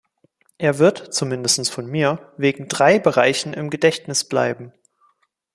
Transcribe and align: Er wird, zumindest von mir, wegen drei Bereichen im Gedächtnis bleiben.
Er 0.57 0.79
wird, 0.79 1.13
zumindest 1.13 1.69
von 1.69 1.85
mir, 1.85 2.33
wegen 2.35 2.67
drei 2.67 2.97
Bereichen 2.97 3.53
im 3.53 3.69
Gedächtnis 3.69 4.23
bleiben. 4.23 4.73